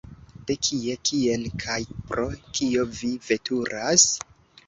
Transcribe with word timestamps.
De 0.45 0.53
kie, 0.67 0.93
kien 1.09 1.43
kaj 1.65 1.77
pro 2.09 2.25
kio 2.59 2.85
vi 3.01 3.13
veturas? 3.27 4.09